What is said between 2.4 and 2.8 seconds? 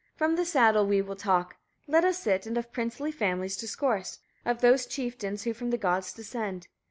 and of